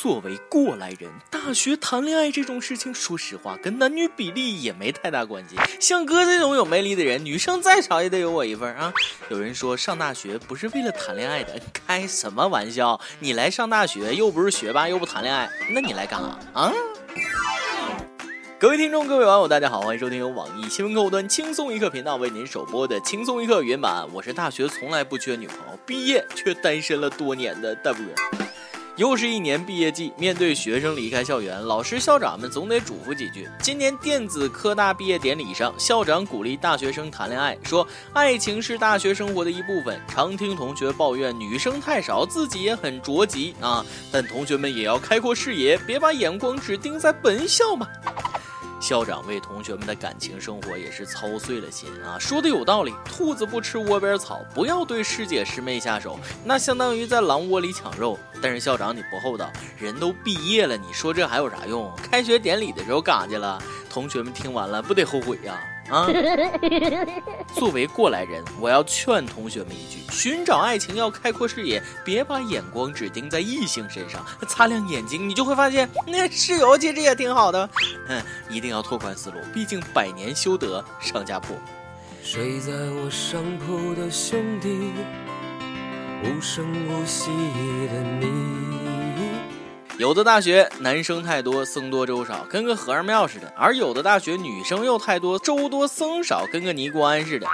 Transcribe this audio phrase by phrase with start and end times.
[0.00, 5.56] 作为过来人，大学谈恋爱这种事情，说实话跟男女比例也没太大关系。
[5.80, 8.92] 像哥这种有魅力的人，女生再少也得有我一份啊！
[9.28, 13.00] 有人说上大学不是为了谈恋爱的，开什么玩笑？
[13.18, 16.72] 你来上大学又不是学霸，又不谈恋爱，那你来干啥啊？
[18.60, 24.06] 各位听众，各位网友，大家好，欢迎收听由网易新闻客户端轻松一刻频道为您首播的轻松一刻原版。
[24.12, 28.04] 我是大学从来不缺女朋友，毕业却单身了多年的大波。
[28.98, 33.48] 又是一年毕业季，面对学生离开校园，老师校长们总得嘱咐几句。
[33.62, 40.00] 今年电子科大毕业典礼上，校长鼓励大学生谈恋爱，说爱情是大学生活的一部分。
[40.08, 47.86] 常听同学抱怨女生太少，自己也很着急啊，但同学们也要开阔视野，别把眼光只盯在本校嘛。
[48.80, 52.94] 校长为同学们的感情生活也是操碎了心啊，说的有道理。
[53.04, 58.18] 兔子不吃窝边草，不要对师姐师妹下手，那相当于在狼窝里抢肉。
[58.40, 61.92] 但是校长你不厚道，人都毕业了，你说这还有啥用？
[61.96, 63.60] 开学典礼的时候干啥去了？
[63.90, 65.58] 同学们听完了不得后悔呀？
[65.90, 66.06] 啊
[67.54, 74.24] 作为过来人，我要劝同学们一句：寻找爱情要开阔视野，别把眼光只盯在异性身上。
[74.46, 77.68] 擦亮眼睛，你就会发现那室友其实也挺好的。
[78.08, 81.54] 嗯，一定要拓宽思路，毕竟百年修得上家铺。
[82.22, 84.92] 睡在我上铺的兄弟，
[86.22, 87.30] 无声无息
[87.88, 88.97] 的你。
[89.98, 97.48] 有的大学男生太多，僧多粥少，跟个和尚庙似的；而有的大学女生又太多，粥多僧少，跟个尼姑庵似的。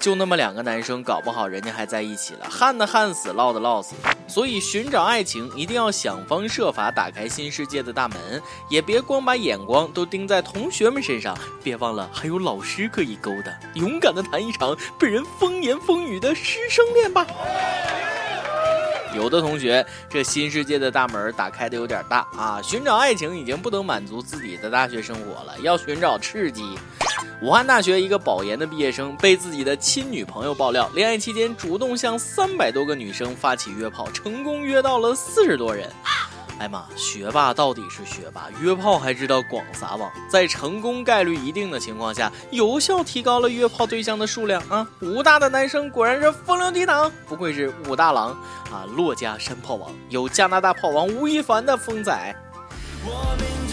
[0.00, 3.96] 就那么两个男生，搞不好人家还在一起了，旱的旱死，涝的涝死。
[4.28, 13.52] 所以寻找爱情，一定要想方设法打开新世界的大门，也别光把眼光都盯在同学们身上，别忘了还有老师可以勾搭。
[13.74, 17.26] 勇敢的谈一场被人风言风语的师生恋吧。
[19.18, 22.62] 有的同学，这新世界的大门打开的有点大啊！
[22.62, 26.78] 寻找爱情已经不能满足自己的大学生活了，要寻找刺激。
[27.42, 35.90] 武汉大学一个保研的毕业生被自己的亲女朋友爆料，恋爱期间主动向三百多个女生发起约炮，成功约到了四十多人。
[36.58, 44.86] 哎妈，学霸到底是学霸，约炮还知道广撒网，在成功概率一定的情况下，有效提高了约炮对象的数量啊！
[45.00, 48.30] 武大的男生果然是风流倜傥，不愧是武大郎
[48.72, 48.84] 啊！
[48.96, 52.34] 洛家山炮王有加拿大炮王吴亦凡的风仔。
[53.04, 53.67] 我明。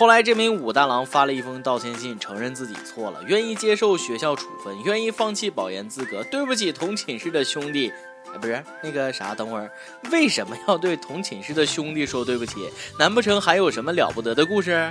[0.00, 6.24] 后来，这名武大郎发了一封道歉信，承认自己错了，愿意接受学校处分，愿意放弃保研资格。
[6.24, 7.92] 对不起，同寝室的兄弟，
[8.32, 9.70] 哎，不是那个啥，等会儿
[10.10, 12.66] 为什么要对同寝室的兄弟说对不起？
[12.98, 14.90] 难不成还有什么了不得的故事？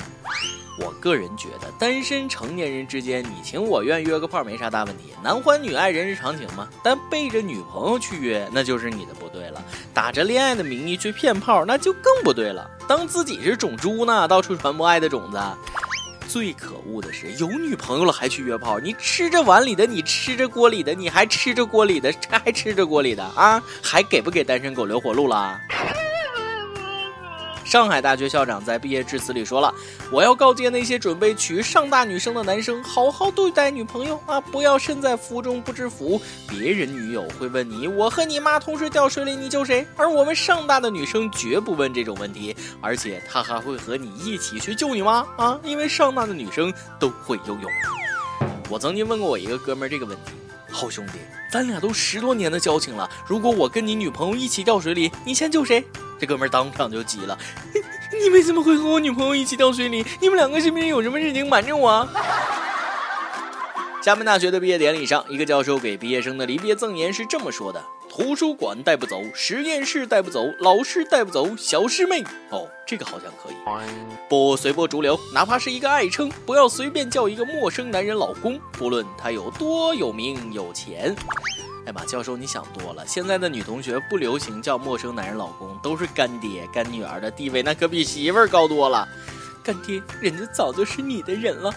[0.80, 6.68] 我个人觉得，单身成年人之间你情我愿约个炮没啥大问题，男欢女爱人之常情嘛。
[6.84, 9.64] 但背着女朋友去约，那就是你的不对了。
[9.94, 12.70] 打着恋爱的名义去骗炮，那就更不对了。
[12.88, 15.40] 当自己是种猪呢，到处传播爱的种子。
[16.28, 23.62] 最可恶的是，有女朋友了还去约炮，你吃着碗里的，你吃着锅里的，你还吃着锅里的，还吃着锅里的啊？
[23.82, 25.60] 还给不给单身狗留活路了？
[27.70, 29.72] 上海大学校长在毕业致辞里说了
[30.12, 36.20] ：“我要告诫那些准备娶上大女生的男生，好好对待女朋友啊，不要身在福中不知福。
[36.48, 39.86] 别人女友会问你，我和你妈同时掉水里，你救谁？
[39.96, 47.72] 而我们上大的女生绝不问这种问题，而且她还会和你一起去救你妈啊，因为上大的女生都会游泳。”
[48.68, 50.32] 我曾经问过我一个哥们儿这个问题
[50.72, 51.20] ：“好兄弟，
[51.52, 55.86] 咱俩都十多年的交情了，如果我跟你女朋友一起掉水里，你先救谁？”
[56.20, 57.38] 这哥们儿当场就急了，
[58.22, 60.06] 你为什么会和我女朋友一起掉水里？
[60.20, 62.08] 你们两个是不是有什么事情瞒着我？
[64.02, 72.24] 厦门大学的毕业典礼上，一个教授给毕业生的离别赠言是这么说的：图书馆带不走，实验室带不走，老师带不走，小师妹。
[72.50, 73.56] 哦，这个好像可以。
[74.30, 81.14] 不随波逐流，哪怕是一个爱称，不要随便叫一个陌生男人老公，不论他有多有名有钱。
[81.90, 83.04] 哎妈，教授，你想多了。
[83.08, 89.08] 现在的女同学不流行叫陌生男人老公，都是干爹干女儿的地位，那可比媳妇儿高多了。
[89.64, 91.74] 干爹，人家早就是你的人了。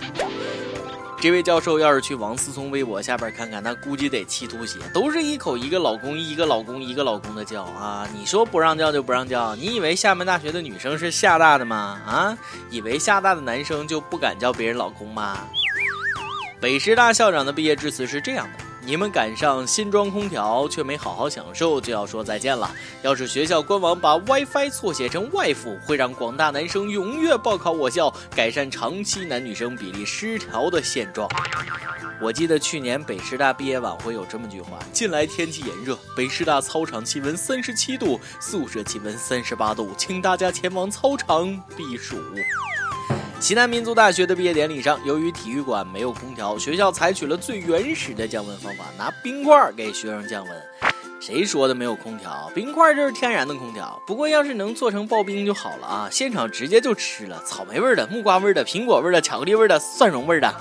[1.18, 8.06] 这位教授要是去王思聪微博下边看看，那估计得气吐血，都是一口一个老公，一个老公，一个老公的叫啊！
[8.14, 9.56] 你说不让叫就不让叫？
[9.56, 11.98] 你以为厦门大学的女生是厦大的吗？
[12.06, 12.38] 啊，
[12.68, 15.38] 以为厦大的男生就不敢叫别人老公吗？
[16.60, 18.61] 北师大校长的毕业致辞是这样的。
[18.84, 22.68] 你们赶上新装空调却没好好享受，就要说再见了。
[23.02, 31.28] 要是学校官网把 WiFi 错写成外服，会让广大男生踊跃报考我校，改善长期男女生比例失调的现状。
[32.20, 42.16] 我记得去年北师大毕业晚会有这么句话：近来天气炎热，北师大操场气温三十七度，宿舍气温三十八度，请大家前往操场避暑。
[43.42, 50.62] 西南民族大学的毕业典礼上，由于体育馆没有空调，学校采取了最原始的降温方法，拿冰块给学生降温。
[51.20, 52.48] 谁说的没有空调？
[52.54, 54.00] 冰块就是天然的空调。
[54.06, 56.08] 不过要是能做成刨冰就好了啊！
[56.08, 60.54] 现场直接就吃了，草莓味的、木瓜味的、苹果味的、巧克力味的、蒜蓉味的。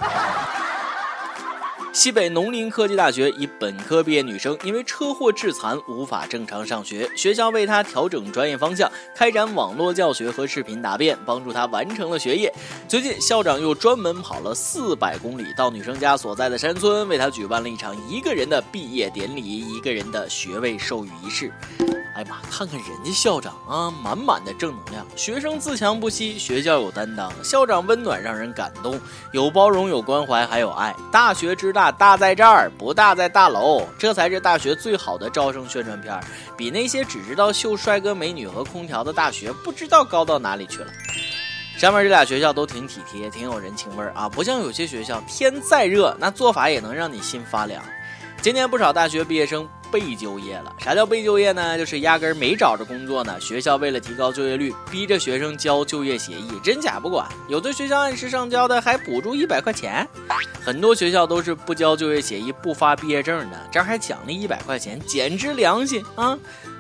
[1.94, 12.54] 西北农林科技大学一本科毕业女生因为车祸致残，无法正常上学，学校为她调整专业方向，开展网络教学和视频答辩，帮助她完成了学业。
[12.88, 21.52] 最近，校长又专门跑了四百公里到女生家所在的山村，为她举办了一场一个人的毕业典礼，一个人的学位授予仪式。
[22.14, 29.00] 哎妈，看看人家校长啊，满满的正能量，学生自强不息，学校有担当，校长温暖让人感动，
[29.32, 30.94] 有包容，有关怀，还有爱。
[31.10, 36.20] 大学之大，大在这儿，不大在大楼，这才是大学最好的招生宣传片，
[36.58, 40.88] 比那些只知道秀帅哥美女和空调的大学不知道高到哪里去了。
[41.78, 47.82] 上面这俩学校都挺体贴，挺有人情味儿啊，不像有些学校，天再热，那做法也能让你心发凉。
[48.42, 49.66] 今年不少大学毕业生。
[49.92, 51.78] 被就业了，啥叫被就业呢？
[51.78, 53.40] 就是压根儿没找着工作呢。
[53.40, 57.28] 学校为了提高就业率，逼着学生交就业协议，真假不管。
[57.50, 60.08] 有的学校按时上交的，还补助一百块钱。
[60.64, 66.38] 很多学校都是不交就业协议不发毕业证的，这儿还奖励一百块钱，简直良心啊！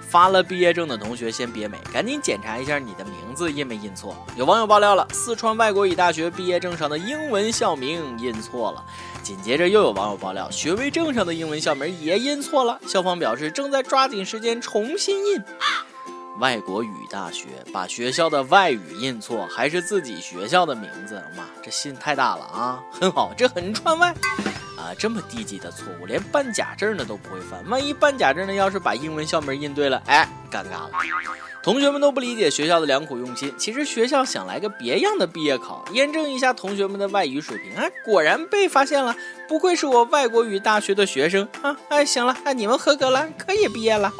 [0.07, 4.13] 发了毕业证的同学先别美，赶紧检查一下你的名字印没印错。
[4.35, 8.83] 有网友爆料了，四川外国语大学毕业证上的英文校名印错了。
[9.21, 12.79] 紧接着又有网友爆料，学位证上的英文校名也印错了。
[12.87, 15.41] 校方表示正在抓紧时间重新印。
[16.39, 22.83] 外国语大学把学校的外语印错，还是自己学校的名字，妈，这心太大了啊！
[22.91, 24.13] 很好，这很川外。
[24.77, 27.63] 啊，这么低级的错误，连办假证的都不会犯。
[27.69, 30.91] 万一办假证的要是把英文校名印对了，哎，尴尬了。
[31.63, 33.53] 同学们都不理解学校的良苦用心。
[33.57, 37.75] 其实学校想来个别样的毕业考，验证一下同学们的外语水平。
[37.75, 39.15] 哎，果然被发现了，
[39.47, 41.77] 不愧是我外国语大学的学生啊！
[41.89, 44.11] 哎，行了，哎，你们合格了，可以毕业了。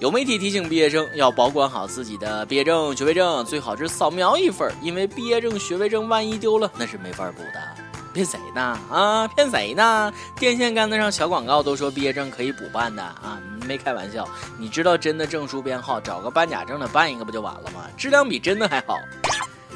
[0.00, 7.62] 有媒体提醒毕业生要保管好自己的毕业证、学位证，最好是扫描一份，因为毕业证、学位证万一丢了，那是没法补的。
[8.12, 8.78] 骗谁呢？
[8.90, 10.12] 啊，骗谁呢？
[10.38, 14.28] 电线杆子上小广告都说毕业证可以补办的啊，没开玩笑。
[14.58, 17.84] 你知道真的证书编号，找个办假证的办一个不就完了吗？
[17.96, 18.98] 质量比真的还好。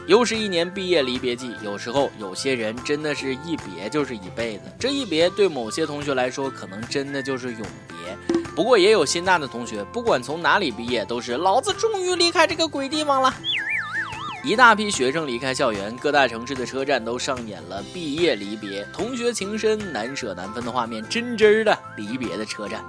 [0.07, 4.63] 又是一年毕业离别季，有时候有些人真的是一别就是一辈子。
[4.79, 8.37] 这一别对某些同学来说，可能真的就是永别。
[8.57, 13.33] 不过也有心大的同学，不管从哪里毕业，都是老子终于离开这个鬼地方了。
[14.43, 22.83] 一大批学生离开校园，各大城市的车站都上演了毕业离别、同学情深、难舍难分的画面，真真的离别的车站。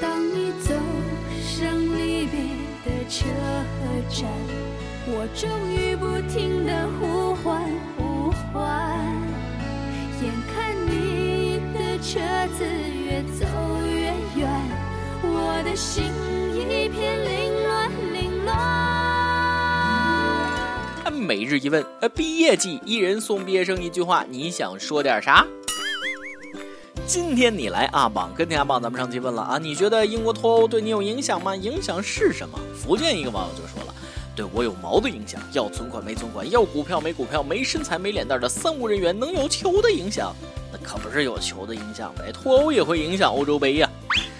[0.00, 0.74] 当你走
[1.42, 2.38] 上离别
[2.84, 3.26] 的车
[4.10, 4.28] 站，
[5.06, 7.62] 我终于不停的呼唤
[7.96, 8.62] 呼唤，
[10.22, 10.54] 眼看
[10.86, 12.20] 你的车
[12.56, 13.44] 子越走
[13.84, 14.48] 越远，
[15.22, 16.04] 我的心
[16.54, 18.54] 一片凌乱凌乱。
[21.12, 25.44] 每日一问，呃，毕业季，一人送毕业生一句话，你想说点啥？
[27.06, 31.54] 今天你来阿榜跟天阿榜，咱们上期问了啊，你觉得英国脱欧对你有影响吗？
[31.54, 32.58] 影响是什么？
[32.74, 33.94] 福建一个网友就说了，
[34.34, 40.34] 对我有毛的影响，要存款没存款，要股票没股票，没身材没脸蛋的三无人员能有球的影响？
[40.72, 43.88] 那可不是有球的影响呗，脱欧也会影响欧洲杯呀。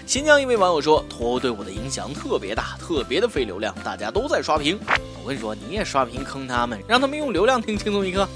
[0.04, 4.76] 新疆一位网友说：“脱欧对我的影响特别大，特别的费流量，大家都在刷屏。
[5.22, 8.28] 我跟你说，你也刷屏坑他们，让他们用流量听轻松一刻。”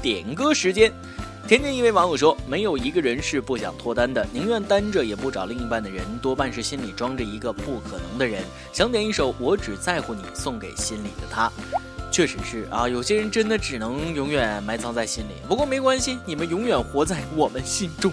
[0.00, 0.92] 点歌时间，
[1.48, 11.50] 天津一位网友说：“没有一个人是不想脱单的，宁愿单着也不找另一半的人，多半是心里装着一个不可能的人。”想点一首《我只在乎你》，送给心里的他。
[12.10, 15.32] 确实是啊，有些人真的只能永远埋藏在心里。
[15.48, 18.12] 不过没关系，你们永远活在我们心中。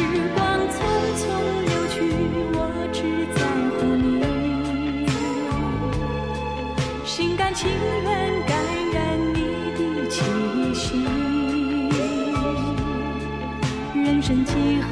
[14.51, 14.90] 几何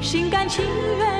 [0.00, 0.64] 心甘情
[0.98, 1.19] 愿